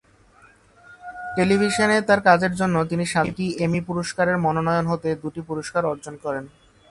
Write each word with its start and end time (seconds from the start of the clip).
টেলিভিশনে 1.35 1.97
তার 2.07 2.19
কাজের 2.27 2.53
জন্য 2.55 2.75
তিনি 2.91 3.05
সাতটি 3.13 3.45
এমি 3.65 3.79
পুরস্কারের 3.89 4.37
মনোনয়ন 4.45 4.85
হতে 4.91 5.09
দুইটি 5.21 5.41
পুরস্কার 5.49 5.83
অর্জন 5.91 6.15
করেন। 6.23 6.43